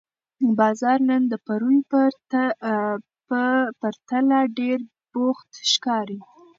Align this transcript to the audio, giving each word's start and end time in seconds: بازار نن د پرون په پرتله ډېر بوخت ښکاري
بازار 0.59 0.97
نن 1.09 1.21
د 1.31 1.33
پرون 1.45 1.75
په 3.29 3.43
پرتله 3.81 4.39
ډېر 4.57 4.79
بوخت 5.11 5.49
ښکاري 5.71 6.19